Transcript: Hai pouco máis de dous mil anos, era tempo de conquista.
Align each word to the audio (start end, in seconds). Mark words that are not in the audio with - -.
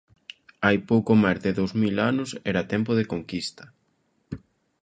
Hai 0.65 0.77
pouco 0.89 1.11
máis 1.23 1.39
de 1.45 1.51
dous 1.59 1.71
mil 1.83 1.95
anos, 2.11 2.29
era 2.51 2.67
tempo 2.73 2.91
de 2.99 3.05
conquista. 3.13 3.63